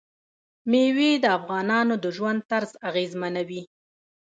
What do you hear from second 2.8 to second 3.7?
اغېزمنوي.